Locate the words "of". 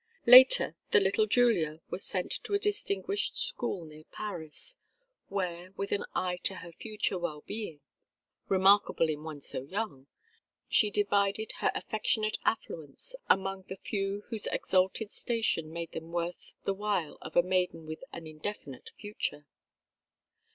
17.21-17.35